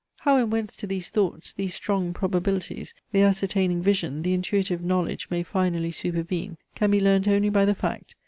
How 0.21 0.37
and 0.37 0.51
whence 0.51 0.75
to 0.77 0.87
these 0.87 1.11
thoughts, 1.11 1.53
these 1.53 1.75
strong 1.75 2.11
probabilities, 2.11 2.95
the 3.11 3.21
ascertaining 3.21 3.83
vision, 3.83 4.23
the 4.23 4.33
intuitive 4.33 4.81
knowledge 4.83 5.27
may 5.29 5.43
finally 5.43 5.91
supervene, 5.91 6.57
can 6.73 6.89
be 6.89 6.99
learnt 6.99 7.27
only 7.27 7.49
by 7.49 7.65
the 7.65 7.75
fact. 7.75 8.15